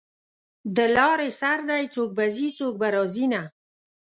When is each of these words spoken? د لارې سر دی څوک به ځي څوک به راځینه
د 0.75 0.77
لارې 0.95 1.29
سر 1.39 1.59
دی 1.69 1.83
څوک 1.93 2.09
به 2.17 2.25
ځي 2.35 2.49
څوک 2.57 2.73
به 2.81 2.87
راځینه 2.95 3.41